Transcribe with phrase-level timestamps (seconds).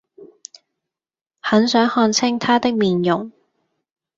[1.41, 3.31] 很想看清他的面容